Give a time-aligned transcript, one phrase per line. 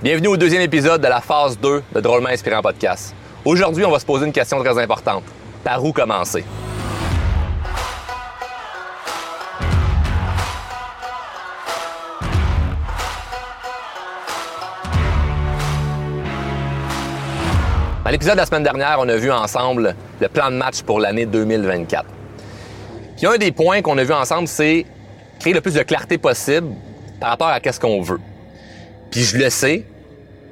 [0.00, 3.16] Bienvenue au deuxième épisode de la phase 2 de Drôlement Inspirant Podcast.
[3.44, 5.24] Aujourd'hui, on va se poser une question très importante.
[5.64, 6.44] Par où commencer?
[18.04, 21.00] Dans l'épisode de la semaine dernière, on a vu ensemble le plan de match pour
[21.00, 22.04] l'année 2024.
[23.16, 24.86] Puis un des points qu'on a vu ensemble, c'est
[25.40, 26.68] créer le plus de clarté possible
[27.18, 28.20] par rapport à qu'est-ce qu'on veut.
[29.10, 29.84] Puis je le sais,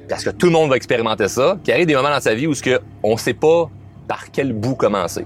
[0.09, 2.33] parce que tout le monde va expérimenter ça, puis il arrive des moments dans sa
[2.33, 3.69] vie où ce que on sait pas
[4.07, 5.25] par quel bout commencer.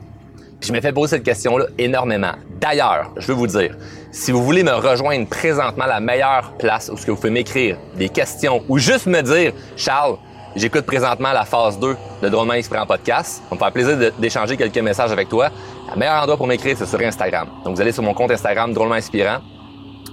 [0.60, 2.34] Puis je me fais poser cette question-là énormément.
[2.60, 3.76] D'ailleurs, je veux vous dire,
[4.12, 7.78] si vous voulez me rejoindre présentement, la meilleure place où ce que vous pouvez m'écrire
[7.96, 10.18] des questions ou juste me dire, Charles,
[10.56, 13.42] j'écoute présentement la phase 2 de Drôlement Inspirant Podcast.
[13.50, 15.50] On me faire plaisir d'échanger quelques messages avec toi.
[15.94, 17.48] Le meilleur endroit pour m'écrire, c'est sur Instagram.
[17.66, 19.40] Donc, vous allez sur mon compte Instagram, Drôlement Inspirant.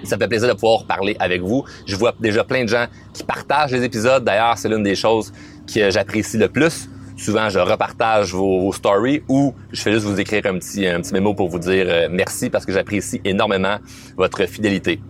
[0.05, 1.65] Ça fait plaisir de pouvoir parler avec vous.
[1.87, 4.25] Je vois déjà plein de gens qui partagent les épisodes.
[4.25, 5.33] D'ailleurs, c'est l'une des choses
[5.73, 6.89] que j'apprécie le plus.
[7.16, 11.12] Souvent, je repartage vos, stories ou je fais juste vous écrire un petit, un petit
[11.12, 13.78] mémo pour vous dire euh, merci parce que j'apprécie énormément
[14.17, 15.00] votre fidélité.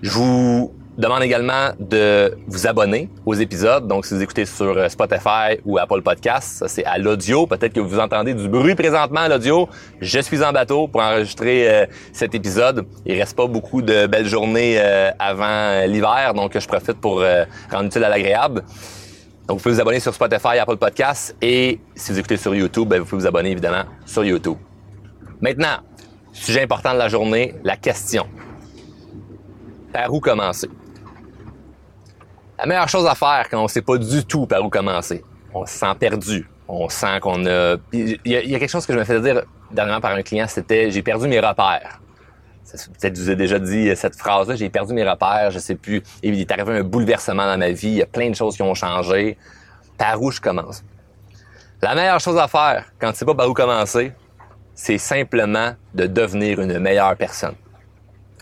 [0.00, 3.86] Je vous demande également de vous abonner aux épisodes.
[3.88, 7.46] Donc, si vous écoutez sur euh, Spotify ou Apple Podcasts, ça c'est à l'audio.
[7.46, 9.68] Peut-être que vous entendez du bruit présentement à l'audio.
[10.00, 12.86] Je suis en bateau pour enregistrer euh, cet épisode.
[13.06, 17.22] Il reste pas beaucoup de belles journées euh, avant l'hiver, donc je profite pour
[17.70, 18.62] rendre utile à l'agréable.
[19.48, 22.88] Donc, vous pouvez vous abonner sur Spotify, Apple Podcasts et si vous écoutez sur YouTube,
[22.88, 24.56] ben, vous pouvez vous abonner évidemment sur YouTube.
[25.40, 25.78] Maintenant,
[26.32, 28.26] sujet important de la journée, la question.
[29.92, 30.68] Par où commencer?
[32.58, 35.66] La meilleure chose à faire quand on sait pas du tout par où commencer, on
[35.66, 36.48] se sent perdu.
[36.68, 37.76] On sent qu'on a...
[37.92, 38.58] Il y, a...
[38.58, 41.40] quelque chose que je me faisais dire dernièrement par un client, c'était «j'ai perdu mes
[41.40, 42.00] repères».
[42.72, 46.02] Peut-être vous avez déjà dit cette phrase-là, j'ai perdu mes repères, je sais plus.
[46.22, 48.62] Il est arrivé un bouleversement dans ma vie, il y a plein de choses qui
[48.62, 49.36] ont changé.
[49.98, 50.82] Par où je commence?
[51.82, 54.12] La meilleure chose à faire quand tu sais pas par où commencer,
[54.74, 57.54] c'est simplement de devenir une meilleure personne.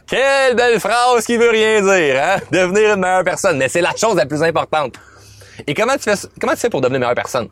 [0.07, 2.37] Quelle belle phrase qui veut rien dire, hein?
[2.51, 3.59] Devenir une meilleure personne.
[3.59, 4.95] Mais c'est la chose la plus importante.
[5.67, 7.49] Et comment tu fais, comment tu fais pour devenir une meilleure personne?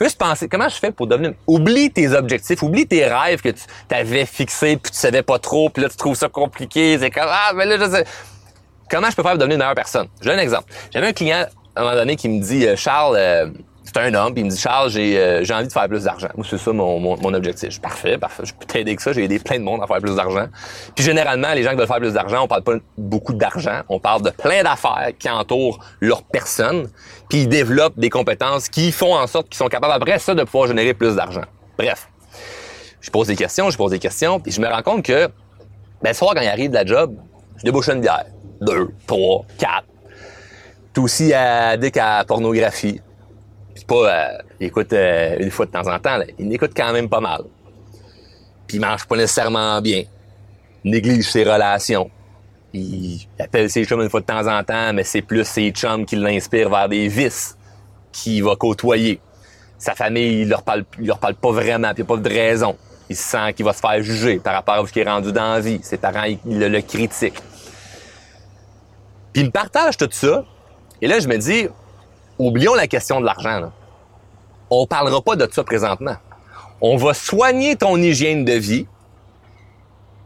[0.00, 1.34] Juste penser, comment je fais pour devenir...
[1.46, 5.70] Oublie tes objectifs, oublie tes rêves que tu t'avais fixés, puis tu savais pas trop,
[5.70, 6.96] puis là, tu trouves ça compliqué.
[7.00, 8.04] C'est comme, ah, mais là, je sais...
[8.88, 10.06] Comment je peux faire pour devenir une meilleure personne?
[10.20, 10.72] J'ai un exemple.
[10.92, 13.50] J'avais un client, à un moment donné, qui me dit, euh, Charles, euh,
[13.88, 16.28] c'est un homme, puis il me dit Charles, j'ai euh, envie de faire plus d'argent.
[16.44, 17.80] C'est ça mon, mon, objectif.
[17.80, 18.42] Parfait, parfait.
[18.44, 19.14] Je peux t'aider que ça.
[19.14, 20.46] J'ai aidé plein de monde à faire plus d'argent.
[20.94, 23.80] Puis généralement, les gens qui veulent faire plus d'argent, on parle pas beaucoup d'argent.
[23.88, 26.90] On parle de plein d'affaires qui entourent leur personne,
[27.30, 30.44] puis ils développent des compétences qui font en sorte qu'ils sont capables après ça de
[30.44, 31.44] pouvoir générer plus d'argent.
[31.78, 32.10] Bref,
[33.00, 35.28] je pose des questions, je pose des questions, puis je me rends compte que
[36.02, 37.16] ben, le soir quand il arrive de la job,
[37.56, 38.26] je débouche une bière,
[38.60, 39.86] deux, trois, quatre.
[40.92, 43.00] Tout aussi addict à la pornographie
[43.88, 47.08] pas, euh, il écoute euh, une fois de temps en temps, il écoute quand même
[47.08, 47.42] pas mal.
[48.66, 50.04] Puis il mange pas nécessairement bien.
[50.84, 52.10] Il néglige ses relations.
[52.74, 56.04] Il appelle ses chums une fois de temps en temps, mais c'est plus ses chums
[56.04, 57.56] qui l'inspirent vers des vices
[58.12, 59.20] qu'il va côtoyer.
[59.78, 62.28] Sa famille, il leur parle, il leur parle pas vraiment, puis il n'y a pas
[62.28, 62.76] de raison.
[63.08, 65.54] Il sent qu'il va se faire juger par rapport à ce qui est rendu dans
[65.54, 65.80] la vie.
[65.82, 67.40] Ses parents, ils, le, le critiquent.
[69.32, 70.44] Puis il me partage tout ça.
[71.00, 71.68] Et là, je me dis,
[72.38, 73.72] oublions la question de l'argent.
[74.70, 76.16] On parlera pas de ça présentement.
[76.80, 78.86] On va soigner ton hygiène de vie.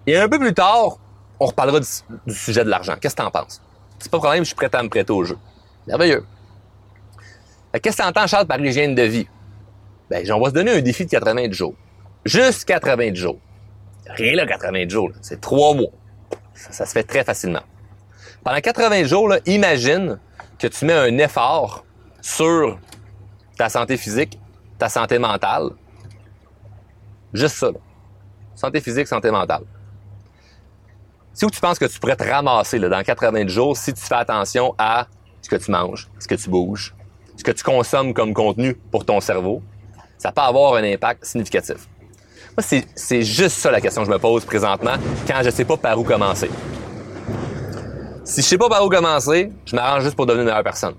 [0.06, 0.98] Et un peu plus tard,
[1.40, 2.94] on reparlera du, sujet de l'argent.
[3.00, 3.60] Qu'est-ce que tu en penses?
[3.98, 5.38] C'est pas problème, je suis prêt à me prêter au jeu.
[5.86, 6.24] Merveilleux.
[7.80, 9.26] Qu'est-ce que tu entends, Charles, par hygiène de vie?
[10.10, 11.74] Ben, on va se donner un défi de 80 jours.
[12.24, 13.38] Juste 80 jours.
[14.06, 15.10] Rien là, 80 jours.
[15.22, 15.90] C'est trois mois.
[16.54, 17.62] Ça, se fait très facilement.
[18.44, 20.18] Pendant 80 jours, imagine
[20.58, 21.84] que tu mets un effort
[22.22, 22.78] sur
[23.58, 24.38] ta santé physique,
[24.78, 25.70] ta santé mentale.
[27.34, 27.68] Juste ça.
[28.54, 29.64] Santé physique, santé mentale.
[31.34, 34.74] Si tu penses que tu pourrais te ramasser dans 80 jours si tu fais attention
[34.78, 35.06] à
[35.40, 36.94] ce que tu manges, ce que tu bouges,
[37.36, 39.62] ce que tu consommes comme contenu pour ton cerveau,
[40.18, 41.88] ça peut avoir un impact significatif.
[42.56, 44.94] Moi, c'est juste ça la question que je me pose présentement
[45.26, 46.50] quand je ne sais pas par où commencer.
[48.24, 50.94] Si je sais pas par où commencer, je m'arrange juste pour devenir une meilleure personne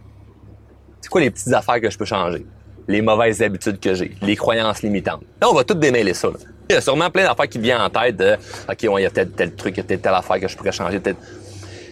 [1.03, 2.45] c'est quoi les petites affaires que je peux changer?
[2.88, 5.21] Les mauvaises habitudes que j'ai, les croyances limitantes.
[5.41, 6.29] Là, on va tout démêler ça.
[6.69, 8.35] Il y a sûrement plein d'affaires qui viennent en tête de
[8.69, 10.55] OK, il y a peut-être tel truc, il y a peut-être telle affaire que je
[10.55, 11.01] pourrais changer.
[11.01, 11.19] Peut-être.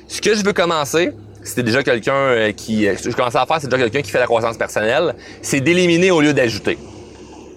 [0.07, 1.11] Ce que je veux commencer,
[1.43, 2.85] c'était déjà quelqu'un euh, qui.
[2.85, 5.59] Ce que je commençais à faire, c'est déjà quelqu'un qui fait la croissance personnelle, c'est
[5.59, 6.77] d'éliminer au lieu d'ajouter.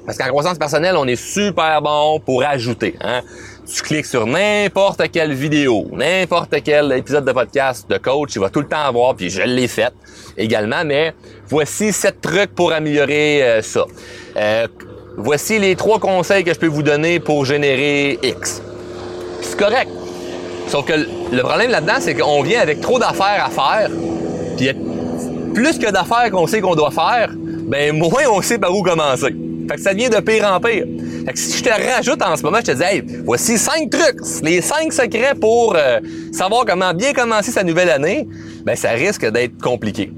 [0.06, 2.94] Parce qu'en croissance personnelle, on est super bon pour ajouter.
[3.00, 3.22] Hein?
[3.66, 8.50] Tu cliques sur n'importe quelle vidéo, n'importe quel épisode de podcast de coach, il va
[8.50, 9.92] tout le temps avoir, puis je l'ai fait
[10.36, 11.14] également, mais
[11.48, 13.86] voici sept trucs pour améliorer euh, ça.
[14.36, 14.68] Euh,
[15.16, 18.60] voici les trois conseils que je peux vous donner pour générer X.
[19.40, 19.90] C'est correct.
[20.68, 20.92] Sauf que
[21.32, 23.90] le problème là-dedans, c'est qu'on vient avec trop d'affaires à faire,
[24.58, 24.70] puis
[25.54, 29.34] plus que d'affaires qu'on sait qu'on doit faire, ben moins on sait par où commencer.
[29.68, 30.84] Fait que ça devient de pire en pire.
[31.26, 33.90] Fait que si je te rajoute en ce moment, je te dis, hey, voici cinq
[33.90, 36.00] trucs, les cinq secrets pour euh,
[36.32, 38.28] savoir comment bien commencer sa nouvelle année,
[38.64, 40.12] ben ça risque d'être compliqué.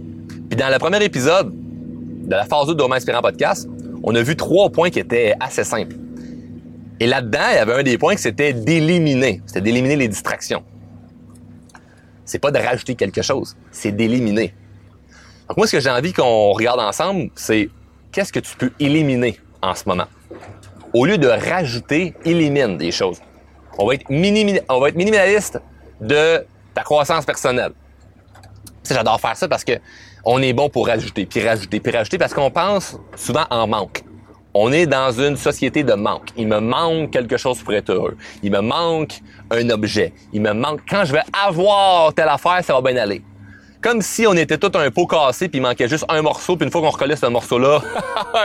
[0.48, 3.69] Puis dans le premier épisode de la phase 2 de Romain Inspirant Podcast,
[4.02, 5.96] on a vu trois points qui étaient assez simples.
[6.99, 9.42] Et là-dedans, il y avait un des points qui c'était d'éliminer.
[9.46, 10.62] C'était d'éliminer les distractions.
[12.25, 14.52] C'est pas de rajouter quelque chose, c'est d'éliminer.
[15.49, 17.69] Donc moi, ce que j'ai envie qu'on regarde ensemble, c'est
[18.16, 20.06] qu'est-ce que tu peux éliminer en ce moment?
[20.94, 23.20] Au lieu de rajouter, élimine des choses.
[23.78, 24.06] On va être,
[24.70, 25.60] on va être minimaliste
[26.00, 26.42] de
[26.74, 27.72] ta croissance personnelle.
[28.90, 29.74] J'adore faire ça parce que
[30.24, 34.02] on est bon pour rajouter, puis rajouter, puis rajouter, parce qu'on pense souvent en manque.
[34.54, 36.30] On est dans une société de manque.
[36.38, 38.16] Il me manque quelque chose pour être heureux.
[38.42, 39.20] Il me manque
[39.50, 40.14] un objet.
[40.32, 40.80] Il me manque...
[40.88, 43.22] Quand je vais avoir telle affaire, ça va bien aller
[43.86, 46.66] comme si on était tout un pot cassé puis il manquait juste un morceau puis
[46.66, 47.80] une fois qu'on recollait ce morceau là,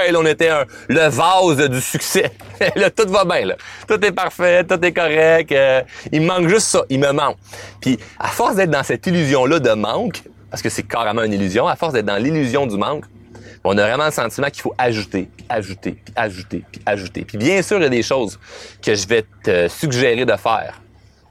[0.08, 0.52] et on était
[0.88, 2.32] le vase du succès.
[2.76, 3.56] là tout va bien.
[3.88, 7.38] Tout est parfait, tout est correct, euh, il me manque juste ça, il me manque.
[7.80, 10.22] Puis à force d'être dans cette illusion là de manque
[10.52, 13.06] parce que c'est carrément une illusion, à force d'être dans l'illusion du manque,
[13.64, 17.26] on a vraiment le sentiment qu'il faut ajouter, ajouter, puis ajouter, puis ajouter.
[17.26, 18.40] Puis bien sûr, il y a des choses
[18.80, 20.80] que je vais te suggérer de faire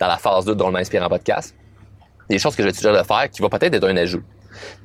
[0.00, 1.54] dans la phase 2 de Drôlement Inspirant Podcast
[2.30, 4.22] des choses que je vais te suggérer de faire qui va peut-être être un ajout.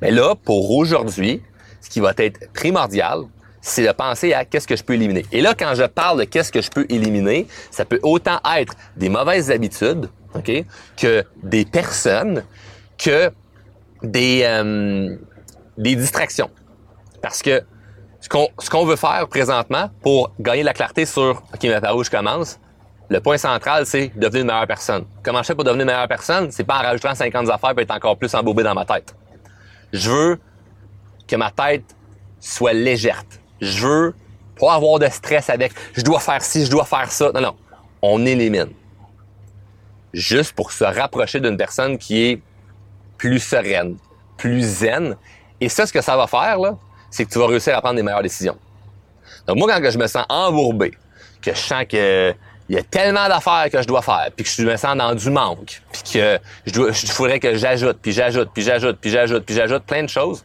[0.02, 1.42] Mais là, pour aujourd'hui,
[1.80, 3.20] ce qui va être primordial,
[3.60, 5.24] c'est de penser à qu'est-ce que je peux éliminer.
[5.32, 8.74] Et là, quand je parle de qu'est-ce que je peux éliminer, ça peut autant être
[8.96, 10.64] des mauvaises habitudes, OK,
[10.96, 12.44] que des personnes,
[12.98, 13.30] que
[14.02, 15.16] des, euh,
[15.78, 16.50] des distractions.
[17.22, 17.62] Parce que
[18.20, 18.28] ce
[18.70, 22.58] qu'on, veut faire présentement pour gagner la clarté sur OK, mais par où je commence,
[23.08, 25.04] le point central, c'est devenir une meilleure personne.
[25.22, 26.50] Comment je fais pour devenir une meilleure personne?
[26.50, 29.14] C'est pas en rajoutant 50 affaires pour être encore plus embourbé dans ma tête.
[29.92, 30.40] Je veux
[31.26, 31.84] que ma tête
[32.40, 33.22] soit légère.
[33.60, 34.14] Je veux
[34.58, 37.30] pas avoir de stress avec je dois faire ci, je dois faire ça.
[37.32, 37.56] Non, non.
[38.02, 38.70] On élimine.
[40.12, 42.42] Juste pour se rapprocher d'une personne qui est
[43.18, 43.96] plus sereine,
[44.36, 45.16] plus zen.
[45.60, 46.58] Et ça, ce que ça va faire,
[47.10, 48.56] c'est que tu vas réussir à prendre des meilleures décisions.
[49.46, 50.92] Donc moi, quand je me sens embourbé,
[51.40, 52.34] que je sens que
[52.68, 55.14] il y a tellement d'affaires que je dois faire, puis que je me sens dans
[55.14, 59.44] du manque, puis que je dois, je que j'ajoute, puis j'ajoute, puis j'ajoute, puis j'ajoute,
[59.44, 60.44] puis j'ajoute plein de choses.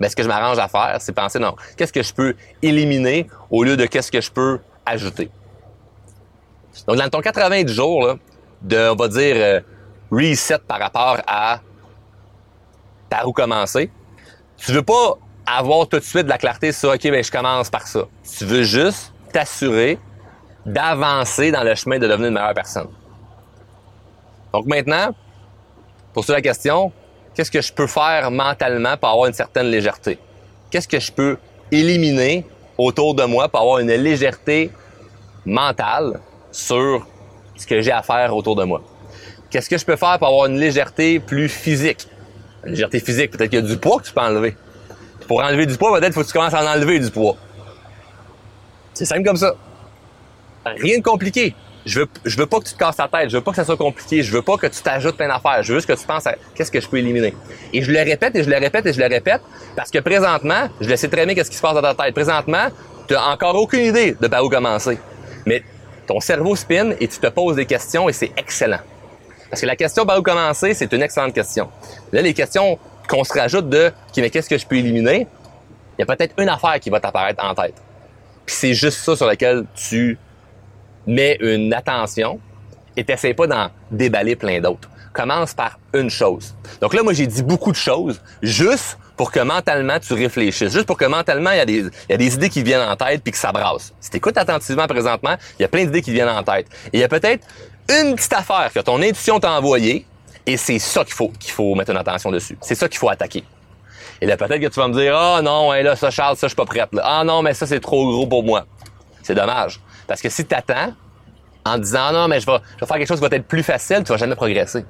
[0.00, 3.28] Mais ce que je m'arrange à faire, c'est penser non, qu'est-ce que je peux éliminer
[3.50, 5.30] au lieu de qu'est-ce que je peux ajouter?
[6.86, 8.14] Donc dans ton 90 jours là,
[8.62, 9.60] de, on va dire euh,
[10.10, 11.60] reset par rapport à
[13.08, 13.90] par où commencer,
[14.58, 15.14] tu veux pas
[15.46, 18.00] avoir tout de suite de la clarté sur ok ben je commence par ça.
[18.36, 19.98] Tu veux juste t'assurer
[20.66, 22.88] d'avancer dans le chemin de devenir une meilleure personne.
[24.52, 25.14] Donc maintenant,
[26.12, 26.92] pour la question,
[27.34, 30.18] qu'est-ce que je peux faire mentalement pour avoir une certaine légèreté?
[30.70, 31.38] Qu'est-ce que je peux
[31.70, 32.44] éliminer
[32.76, 34.72] autour de moi pour avoir une légèreté
[35.44, 36.20] mentale
[36.50, 37.06] sur
[37.56, 38.82] ce que j'ai à faire autour de moi?
[39.50, 42.08] Qu'est-ce que je peux faire pour avoir une légèreté plus physique?
[42.64, 44.56] Une légèreté physique, peut-être qu'il y a du poids que tu peux enlever.
[45.28, 47.36] Pour enlever du poids, peut-être faut que tu commences à en enlever du poids.
[48.94, 49.54] C'est simple comme ça.
[50.80, 51.54] Rien de compliqué.
[51.84, 53.30] Je veux, je veux pas que tu te casses la tête.
[53.30, 54.22] Je veux pas que ça soit compliqué.
[54.22, 55.62] Je veux pas que tu t'ajoutes plein d'affaires.
[55.62, 57.34] Je veux juste que tu penses à qu'est-ce que je peux éliminer.
[57.72, 59.40] Et je le répète et je le répète et je le répète
[59.76, 62.12] parce que présentement, je le sais très bien qu'est-ce qui se passe dans ta tête.
[62.12, 62.68] Présentement,
[63.06, 64.98] tu as encore aucune idée de par où commencer.
[65.46, 65.62] Mais
[66.08, 68.80] ton cerveau spin et tu te poses des questions et c'est excellent.
[69.48, 71.68] Parce que la question par où commencer, c'est une excellente question.
[72.12, 75.28] Là, les questions qu'on se rajoute de mais qu'est-ce que je peux éliminer?
[75.98, 77.74] Il y a peut-être une affaire qui va t'apparaître en tête.
[78.44, 80.18] Puis c'est juste ça sur lequel tu
[81.06, 82.40] mets une attention
[82.96, 84.88] et t'essayes pas d'en déballer plein d'autres.
[85.12, 86.54] Commence par une chose.
[86.80, 90.84] Donc là, moi, j'ai dit beaucoup de choses juste pour que mentalement tu réfléchisses, juste
[90.84, 92.96] pour que mentalement il y a des, il y a des idées qui viennent en
[92.96, 93.94] tête puis que ça brasse.
[94.00, 96.66] Si t'écoutes attentivement présentement, il y a plein d'idées qui viennent en tête.
[96.92, 97.46] Et il y a peut-être
[97.88, 100.04] une petite affaire que ton intuition t'a envoyée
[100.44, 102.58] et c'est ça qu'il faut qu'il faut mettre une attention dessus.
[102.60, 103.42] C'est ça qu'il faut attaquer.
[104.20, 106.36] Et là peut-être que tu vas me dire "Ah oh, non, ouais, là ça Charles,
[106.36, 108.66] ça je suis pas prête." Ah non, mais ça c'est trop gros pour moi.
[109.26, 109.80] C'est dommage.
[110.06, 110.94] Parce que si tu attends
[111.64, 114.12] en disant non, mais je vais, faire quelque chose qui va être plus facile, tu
[114.12, 114.84] vas jamais progresser.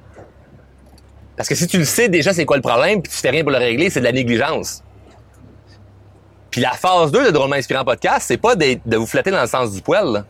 [1.35, 3.41] Parce que si tu le sais déjà c'est quoi le problème, puis tu fais rien
[3.41, 4.83] pour le régler, c'est de la négligence.
[6.51, 9.47] Puis la phase 2 de Drôlement Inspirant Podcast, c'est pas de vous flatter dans le
[9.47, 10.23] sens du poil.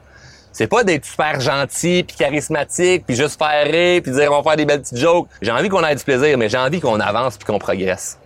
[0.54, 4.44] C'est pas d'être super gentil, puis charismatique, puis juste faire rire, puis dire on va
[4.44, 5.28] faire des belles petites jokes.
[5.42, 8.18] J'ai envie qu'on ait du plaisir, mais j'ai envie qu'on avance puis qu'on progresse.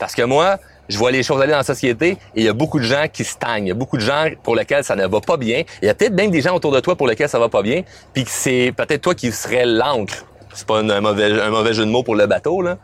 [0.00, 2.52] Parce que moi, je vois les choses aller dans la société et il y a
[2.52, 3.66] beaucoup de gens qui stagnent.
[3.66, 5.62] Il y a beaucoup de gens pour lesquels ça ne va pas bien.
[5.82, 7.62] Il y a peut-être même des gens autour de toi pour lesquels ça va pas
[7.62, 10.24] bien, puis que c'est peut-être toi qui serais l'encre.
[10.54, 12.78] C'est pas un mauvais, un mauvais jeu de mots pour le bateau, là.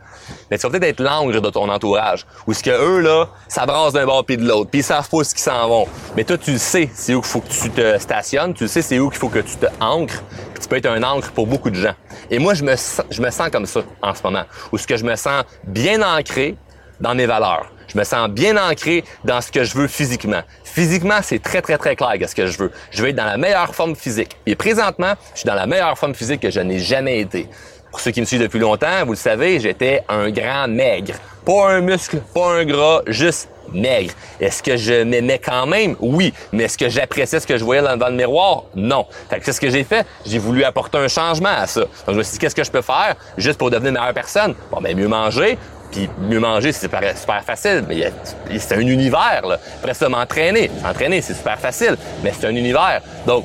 [0.51, 2.27] Mais tu vas peut-être être l'encre de ton entourage.
[2.47, 4.71] Ou ce que eux, là, ça d'un bord puis de l'autre.
[4.71, 5.89] Puis ils savent pas ce qu'ils s'en vont.
[6.17, 8.55] Mais toi, tu sais c'est où qu'il faut que tu te stationnes.
[8.55, 10.23] Tu sais c'est où qu'il faut que tu te ancres.
[10.53, 11.95] Puis tu peux être un encre pour beaucoup de gens.
[12.31, 12.75] Et moi, je me,
[13.11, 14.45] je me sens comme ça en ce moment.
[14.71, 16.57] Où ce que je me sens bien ancré
[17.01, 17.74] dans mes valeurs.
[17.89, 20.43] Je me sens bien ancré dans ce que je veux physiquement.
[20.65, 22.73] Physiquement, c'est très, très, très clair ce que je veux.
[22.91, 24.37] Je veux être dans la meilleure forme physique.
[24.47, 27.49] Et présentement, je suis dans la meilleure forme physique que je n'ai jamais été.
[27.91, 31.15] Pour ceux qui me suivent depuis longtemps, vous le savez, j'étais un grand maigre.
[31.45, 34.13] Pas un muscle, pas un gras, juste maigre.
[34.41, 35.95] Est-ce que je m'aimais quand même?
[36.01, 36.35] Oui.
[36.53, 38.65] Mais est-ce que j'appréciais ce que je voyais dans, le miroir?
[38.75, 39.07] Non.
[39.31, 40.07] Fait que c'est ce que j'ai fait.
[40.27, 41.81] J'ai voulu apporter un changement à ça.
[41.81, 44.15] Donc, je me suis dit, qu'est-ce que je peux faire juste pour devenir une meilleure
[44.15, 44.55] personne?
[44.71, 45.59] Bon, ben, mieux manger,
[45.95, 48.13] puis mieux manger, c'est super, super facile, mais
[48.59, 49.43] c'est un univers.
[49.47, 49.59] Là.
[49.79, 50.69] Après ça, m'entraîner.
[50.83, 53.01] S'entraîner, c'est super facile, mais c'est un univers.
[53.27, 53.45] Donc,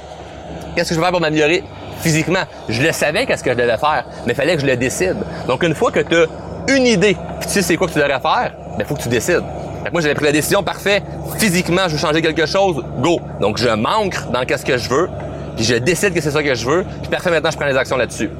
[0.75, 1.63] qu'est-ce que je vais faire pour m'améliorer
[2.01, 2.43] physiquement?
[2.67, 5.17] Je le savais qu'est-ce que je devais faire, mais il fallait que je le décide.
[5.47, 6.25] Donc, une fois que tu as
[6.75, 9.09] une idée, tu sais c'est quoi que tu devrais faire, il ben, faut que tu
[9.09, 9.43] décides.
[9.91, 11.03] moi, j'avais pris la décision, parfait,
[11.37, 13.21] physiquement, je veux changer quelque chose, go.
[13.39, 15.07] Donc, je manque dans qu'est-ce que je veux,
[15.55, 17.77] puis je décide que c'est ça que je veux, puis parfait, maintenant, je prends les
[17.77, 18.31] actions là-dessus.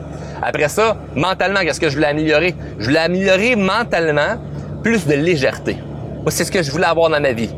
[0.42, 2.56] Après ça, mentalement, qu'est-ce que je voulais améliorer?
[2.80, 4.38] Je voulais améliorer mentalement
[4.84, 5.78] plus de légèreté.
[6.22, 7.50] Moi, c'est ce que je voulais avoir dans ma vie.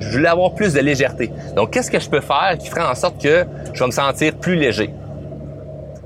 [0.00, 1.30] Je voulais avoir plus de légèreté.
[1.56, 4.36] Donc, qu'est-ce que je peux faire qui ferait en sorte que je vais me sentir
[4.36, 4.90] plus léger?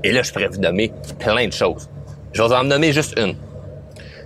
[0.03, 1.89] Et là, je pourrais vous nommer plein de choses.
[2.33, 3.35] Je vais en nommer juste une.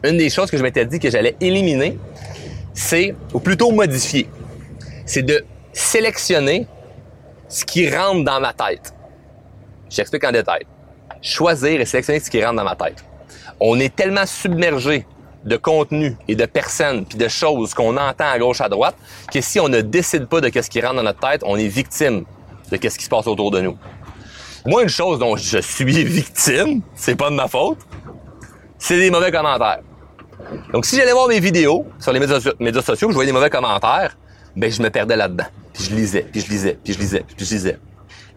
[0.03, 1.97] Une des choses que je m'étais dit que j'allais éliminer,
[2.73, 4.29] c'est, ou plutôt modifier,
[5.05, 6.67] c'est de sélectionner
[7.49, 8.93] ce qui rentre dans ma tête.
[9.89, 10.65] J'explique en détail
[11.21, 13.03] choisir et sélectionner ce qui rentre dans ma tête.
[13.59, 15.05] On est tellement submergé
[15.45, 18.95] de contenu et de personnes puis de choses qu'on entend à gauche à droite
[19.31, 21.67] que si on ne décide pas de ce qui rentre dans notre tête, on est
[21.67, 22.25] victime
[22.71, 23.77] de ce qui se passe autour de nous.
[24.65, 27.77] Moi, une chose dont je suis victime, c'est pas de ma faute,
[28.77, 29.79] c'est des mauvais commentaires.
[30.73, 34.17] Donc, si j'allais voir mes vidéos sur les médias, sociaux, je voyais des mauvais commentaires,
[34.55, 35.45] ben je me perdais là-dedans.
[35.73, 37.79] Puis je lisais, puis je lisais, puis je lisais, puis je lisais.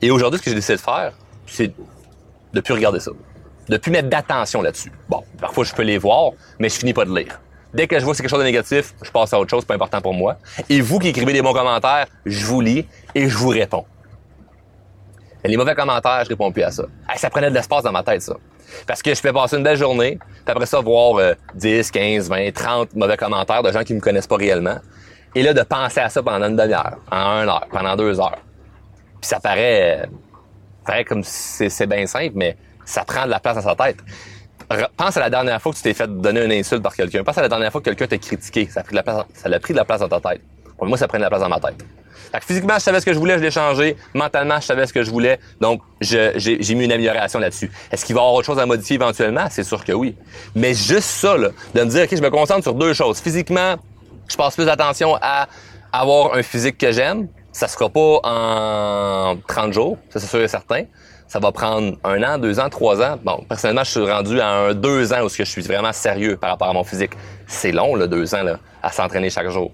[0.01, 1.13] Et aujourd'hui, ce que j'ai décidé de faire,
[1.47, 1.73] c'est
[2.53, 3.11] de plus regarder ça.
[3.69, 4.93] De plus mettre d'attention là-dessus.
[5.09, 7.41] Bon, parfois je peux les voir, mais je finis pas de lire.
[7.73, 9.65] Dès que je vois que c'est quelque chose de négatif, je passe à autre chose,
[9.65, 10.37] pas important pour moi.
[10.69, 13.85] Et vous qui écrivez des bons commentaires, je vous lis et je vous réponds.
[15.45, 16.85] les mauvais commentaires, je réponds plus à ça.
[17.17, 18.35] ça prenait de l'espace dans ma tête, ça.
[18.87, 22.53] Parce que je fais passer une belle journée, puis après ça, voir 10, 15, 20,
[22.53, 24.79] 30 mauvais commentaires de gens qui me connaissent pas réellement.
[25.35, 28.39] Et là, de penser à ça pendant une demi-heure, pendant une heure, pendant deux heures.
[29.21, 30.09] Puis ça paraît
[31.07, 33.99] comme c'est bien simple, mais ça prend de la place dans sa tête.
[34.97, 37.25] Pense à la dernière fois que tu t'es fait donner une insulte par quelqu'un.
[37.25, 38.69] Pense à la dernière fois que quelqu'un t'a critiqué.
[38.71, 40.43] Ça a pris de la place, ça pris de la place dans ta tête.
[40.77, 41.85] Pour moi, ça prend de la place dans ma tête.
[42.43, 43.97] physiquement, je savais ce que je voulais, je l'ai changé.
[44.15, 45.41] Mentalement, je savais ce que je voulais.
[45.61, 47.71] Donc, j'ai mis une amélioration là-dessus.
[47.91, 49.47] Est-ce qu'il va y avoir autre chose à modifier éventuellement?
[49.51, 50.17] C'est sûr que oui.
[50.55, 53.21] Mais juste ça, là, de me dire, OK, je me concentre sur deux choses.
[53.21, 53.75] Physiquement,
[54.29, 55.49] je passe plus d'attention à
[55.93, 60.49] avoir un physique que j'aime, ça sera pas en 30 jours, ça c'est sûr et
[60.49, 60.85] certain.
[61.27, 63.17] Ça va prendre un an, deux ans, trois ans.
[63.23, 66.51] Bon, personnellement, je suis rendu à un deux ans où je suis vraiment sérieux par
[66.51, 67.13] rapport à mon physique.
[67.47, 69.71] C'est long, là, deux ans, là, à s'entraîner chaque jour.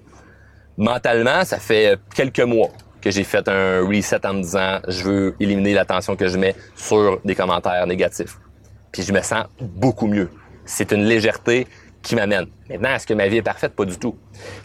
[0.77, 2.69] Mentalement, ça fait quelques mois
[3.01, 6.55] que j'ai fait un reset en me disant, je veux éliminer l'attention que je mets
[6.75, 8.37] sur des commentaires négatifs.
[8.91, 10.29] Puis je me sens beaucoup mieux.
[10.65, 11.65] C'est une légèreté,
[12.01, 12.47] qui m'amène.
[12.69, 13.75] Maintenant, est-ce que ma vie est parfaite?
[13.75, 14.17] Pas du tout.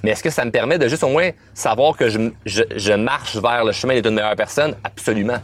[0.03, 3.65] Mais est-ce que ça me permet de juste au moins savoir que je, marche vers
[3.65, 4.77] le chemin d'être une meilleure personne?
[4.85, 5.39] Absolument.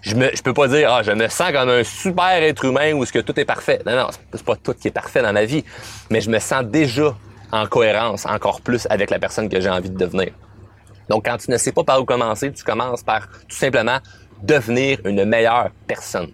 [0.00, 3.02] Je je peux pas dire, ah, je me sens comme un super être humain où
[3.02, 3.80] est-ce que tout est parfait.
[3.86, 5.64] Non, non, c'est pas tout qui est parfait dans ma vie.
[6.10, 7.14] Mais je me sens déjà
[7.52, 10.32] en cohérence encore plus avec la personne que j'ai envie de devenir.
[11.08, 13.98] Donc, quand tu ne sais pas par où commencer, tu commences par tout simplement
[14.42, 16.30] devenir une meilleure personne.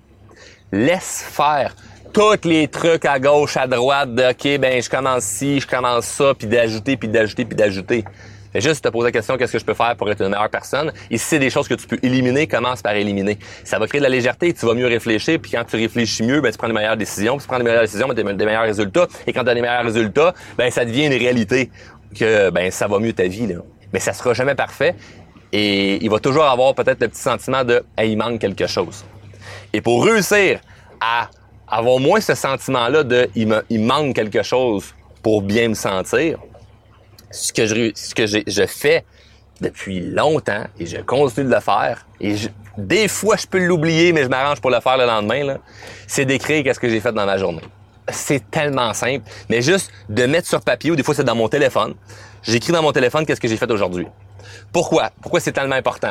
[0.73, 1.75] Laisse faire
[2.13, 6.07] tous les trucs à gauche, à droite, de OK, ben je commence ci, je commence
[6.07, 8.05] ça, puis d'ajouter, puis d'ajouter, puis d'ajouter.
[8.53, 10.51] Fais juste te poser la question, qu'est-ce que je peux faire pour être une meilleure
[10.51, 10.93] personne?
[11.09, 13.39] Et si c'est des choses que tu peux éliminer, commence par éliminer.
[13.63, 16.41] Ça va créer de la légèreté, tu vas mieux réfléchir, puis quand tu réfléchis mieux,
[16.41, 18.33] ben, tu prends des meilleures décisions, puis tu prends des meilleures décisions, ben, tu as
[18.33, 19.07] des meilleurs résultats.
[19.27, 21.71] Et quand tu as des meilleurs résultats, ben, ça devient une réalité
[22.19, 23.47] que ben, ça va mieux ta vie.
[23.47, 23.61] Là.
[23.93, 24.97] Mais ça sera jamais parfait.
[25.53, 29.05] Et il va toujours avoir peut-être le petit sentiment de il manque quelque chose.
[29.73, 30.61] Et pour réussir
[31.01, 31.31] à
[31.71, 36.39] avoir moins ce sentiment-là de il me il manque quelque chose pour bien me sentir,
[37.31, 39.05] ce que je, ce que je fais
[39.61, 42.07] depuis longtemps et je continue de le faire.
[42.21, 42.35] Et
[42.79, 45.59] des fois, je peux l'oublier, mais je m'arrange pour le faire le lendemain.
[46.07, 47.63] C'est d'écrire qu'est-ce que j'ai fait dans ma journée.
[48.09, 51.49] C'est tellement simple, mais juste de mettre sur papier ou des fois c'est dans mon
[51.49, 51.95] téléphone.
[52.43, 54.07] J'écris dans mon téléphone qu'est-ce que j'ai fait aujourd'hui.
[54.73, 55.11] Pourquoi?
[55.21, 56.11] Pourquoi c'est tellement important?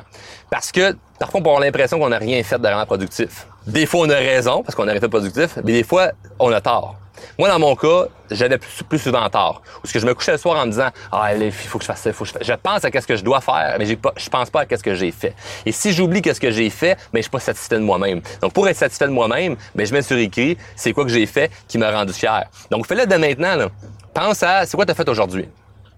[0.50, 3.48] Parce que parfois on peut avoir l'impression qu'on n'a rien fait de vraiment productif.
[3.68, 6.52] Des fois on a raison parce qu'on a rien fait productif, mais des fois on
[6.52, 6.96] a tort.
[7.38, 9.62] Moi, dans mon cas, j'avais plus, souvent tort.
[9.82, 11.88] Parce que je me couchais le soir en me disant, ah, il faut que je
[11.88, 12.48] fasse ça, il faut que je fasse.
[12.48, 14.84] Je pense à qu'est-ce que je dois faire, mais pas, je pense pas à qu'est-ce
[14.84, 15.36] que j'ai fait.
[15.66, 18.22] Et si j'oublie qu'est-ce que j'ai fait, mais je suis pas satisfait de moi-même.
[18.42, 21.52] Donc, pour être satisfait de moi-même, je mets sur écrit, c'est quoi que j'ai fait
[21.68, 22.46] qui m'a rendu fier.
[22.72, 23.70] Donc, fais-le de maintenant, là.
[24.14, 25.48] Pense à, c'est quoi tu as fait aujourd'hui?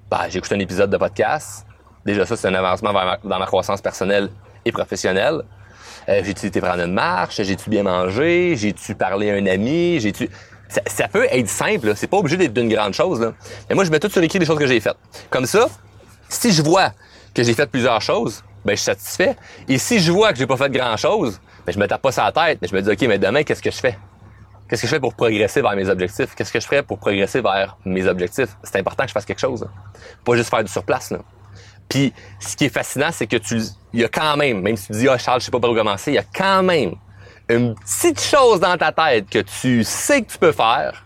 [0.10, 1.66] Ben, j'ai un épisode de podcast.
[2.06, 2.94] Déjà, ça, c'est un avancement
[3.24, 4.30] dans ma croissance personnelle
[4.66, 5.44] et professionnelle.
[6.10, 7.42] Euh, j'ai-tu été prendre une marche?
[7.42, 8.56] J'ai-tu bien mangé?
[8.56, 10.00] J'ai-tu parlé à un ami?
[10.00, 10.30] J'ai-tu...
[10.88, 13.20] Ça, peut être simple, c'est pas obligé d'être d'une grande chose.
[13.20, 13.34] Là.
[13.68, 14.96] Mais moi, je mets tout sur l'écrit des choses que j'ai faites.
[15.30, 15.68] Comme ça,
[16.30, 16.92] si je vois
[17.34, 19.36] que j'ai fait plusieurs choses, ben je suis satisfait.
[19.68, 22.24] Et si je vois que j'ai pas fait grand-chose, ben je me tape pas ça
[22.24, 23.98] la tête, mais je me dis OK, mais demain qu'est-ce que je fais?
[24.70, 26.34] Qu'est-ce que je fais pour progresser vers mes objectifs?
[26.36, 28.56] Qu'est-ce que je ferais pour progresser vers mes objectifs?
[28.64, 29.68] C'est important que je fasse quelque chose.
[30.24, 31.20] Pas juste faire du surplace là.
[31.92, 34.88] Puis ce qui est fascinant, c'est que tu il y a quand même, même si
[34.88, 36.96] tu dis ah Charles, je sais pas par où commencer, il y a quand même
[37.50, 41.06] une petite chose dans ta tête que tu sais que tu peux faire,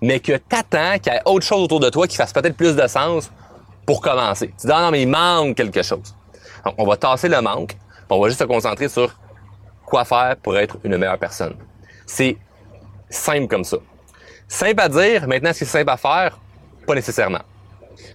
[0.00, 2.74] mais que t'attends qu'il y ait autre chose autour de toi qui fasse peut-être plus
[2.74, 3.30] de sens
[3.84, 4.54] pour commencer.
[4.58, 6.16] Tu dis, ah non, mais il manque quelque chose.
[6.64, 7.76] Donc, on va tasser le manque,
[8.08, 9.14] on va juste se concentrer sur
[9.84, 11.56] quoi faire pour être une meilleure personne.
[12.06, 12.38] C'est
[13.10, 13.76] simple comme ça.
[14.48, 16.38] Simple à dire, maintenant, est-ce que c'est simple à faire?
[16.86, 17.42] Pas nécessairement.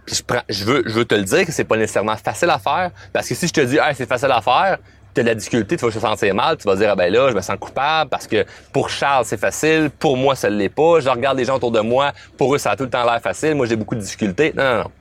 [0.06, 3.36] Puis je, veux, te le dire que c'est pas nécessairement facile à faire, parce que
[3.36, 4.78] si je te dis, ah, c'est facile à faire,
[5.14, 7.12] tu as de la difficulté, tu vas te sentir mal, tu vas dire, ah ben
[7.12, 10.56] là, je me sens coupable parce que pour Charles, c'est facile, pour moi, ça ne
[10.56, 11.00] l'est pas.
[11.00, 13.22] Je regarde les gens autour de moi, pour eux, ça a tout le temps l'air
[13.22, 14.54] facile, moi, j'ai beaucoup de difficultés.
[14.56, 14.92] Non, non, non.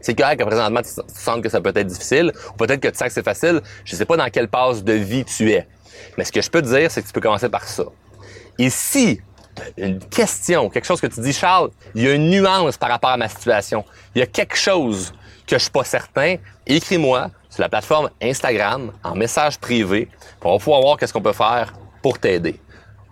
[0.00, 2.96] C'est correct que présentement, tu sens que ça peut être difficile, ou peut-être que tu
[2.96, 3.60] sens que c'est facile.
[3.84, 5.66] Je sais pas dans quelle passe de vie tu es.
[6.16, 7.84] Mais ce que je peux te dire, c'est que tu peux commencer par ça.
[8.58, 9.20] Et si
[9.76, 13.10] une question, quelque chose que tu dis, Charles, il y a une nuance par rapport
[13.10, 13.84] à ma situation.
[14.14, 15.12] Il y a quelque chose
[15.46, 16.36] que je suis pas certain.
[16.66, 20.08] Écris-moi, sur la plateforme Instagram en message privé.
[20.42, 22.60] On va pouvoir voir qu'est-ce qu'on peut faire pour t'aider.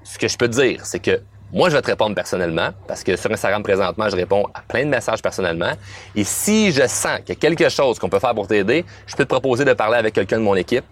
[0.02, 3.02] Ce que je peux te dire, c'est que moi, je vais te répondre personnellement parce
[3.02, 5.72] que sur Instagram présentement, je réponds à plein de messages personnellement.
[6.14, 9.16] Et si je sens qu'il y a quelque chose qu'on peut faire pour t'aider, je
[9.16, 10.85] peux te proposer de parler avec quelqu'un de mon équipe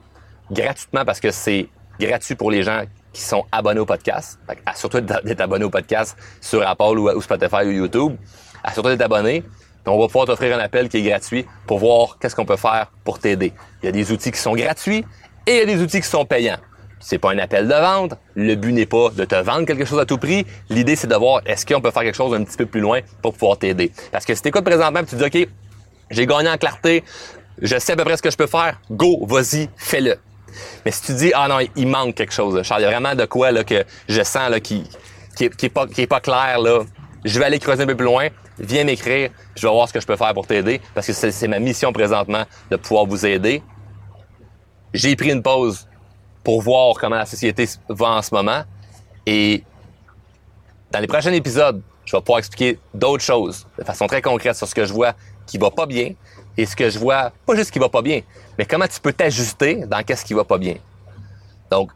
[0.51, 4.39] gratuitement parce que c'est gratuit pour les gens qui sont abonnés au podcast.
[4.75, 8.17] Surtout d'être abonné au podcast sur Apple ou, Spotify ou YouTube.
[8.65, 9.45] Assure-toi d'être abonné
[9.91, 12.93] on va pouvoir t'offrir un appel qui est gratuit pour voir qu'est-ce qu'on peut faire
[13.05, 13.53] pour t'aider.
[13.83, 15.05] Il y a des outils qui sont gratuits
[15.47, 16.59] et il y a des outils qui sont payants.
[17.01, 18.15] C'est pas un appel de vente.
[18.37, 20.47] Le but n'est pas de te vendre quelque chose à tout prix.
[20.71, 23.01] L'idée, c'est de voir est-ce qu'on peut faire quelque chose un petit peu plus loin
[23.21, 23.91] pour pouvoir t'aider?
[24.13, 25.49] Parce que si t'écoutes présentement tu dis, OK,
[26.11, 27.03] j'ai gagné en clarté,
[27.61, 30.17] je sais à peu près ce que je peux faire, go, vas-y, fais-le.
[30.85, 33.15] Mais si tu dis, ah non, il manque quelque chose, Charles, il y a vraiment
[33.15, 34.85] de quoi là, que je sens là, qui,
[35.37, 36.81] qui, est, pas, qui est pas clair, là,
[37.25, 40.01] je vais aller creuser un peu plus loin, viens m'écrire, je vais voir ce que
[40.01, 43.63] je peux faire pour t'aider, parce que c'est ma mission présentement de pouvoir vous aider.
[44.93, 45.89] J'ai pris une pause
[46.45, 48.65] pour voir comment la société va en ce moment,
[49.27, 49.65] et
[50.91, 54.67] dans les prochains épisodes, je vais pouvoir expliquer d'autres choses de façon très concrète sur
[54.67, 55.15] ce que je vois
[55.47, 56.13] qui va pas bien
[56.57, 58.21] et ce que je vois, pas juste ce qui va pas bien,
[58.59, 60.77] mais comment tu peux t'ajuster dans qu'est-ce qui va pas bien.
[61.71, 61.91] Donc,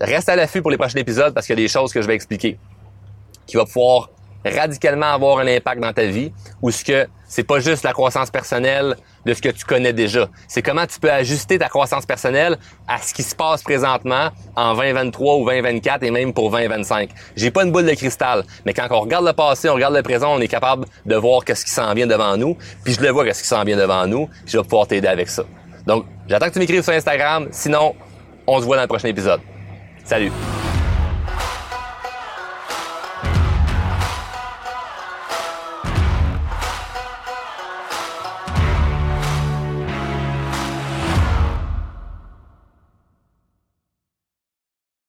[0.00, 2.06] reste à l'affût pour les prochains épisodes parce qu'il y a des choses que je
[2.06, 2.58] vais expliquer
[3.46, 4.10] qui va pouvoir
[4.44, 8.30] radicalement avoir un impact dans ta vie ou ce que c'est pas juste la croissance
[8.30, 10.28] personnelle de ce que tu connais déjà.
[10.48, 14.74] C'est comment tu peux ajuster ta croissance personnelle à ce qui se passe présentement en
[14.74, 17.10] 2023 ou 2024 et même pour 2025.
[17.36, 20.02] J'ai pas une boule de cristal, mais quand on regarde le passé, on regarde le
[20.02, 23.10] présent, on est capable de voir qu'est-ce qui s'en vient devant nous, puis je le
[23.10, 25.44] vois qu'est-ce qui s'en vient devant nous, je vais pouvoir t'aider avec ça.
[25.86, 27.94] Donc, j'attends que tu m'écrives sur Instagram, sinon
[28.46, 29.40] on se voit dans le prochain épisode.
[30.04, 30.32] Salut.